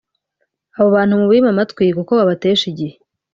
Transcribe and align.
Abo 0.77 0.87
bantu 0.95 1.13
mubime 1.21 1.47
amatwi 1.53 1.95
kuko 1.97 2.11
babatesha 2.19 2.65
igihe” 2.71 2.95